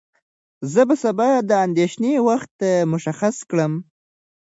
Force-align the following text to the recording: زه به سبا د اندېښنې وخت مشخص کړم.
زه 0.71 0.81
به 0.87 0.95
سبا 1.03 1.29
د 1.49 1.51
اندېښنې 1.65 2.13
وخت 2.27 2.55
مشخص 2.91 3.35
کړم. 3.49 3.73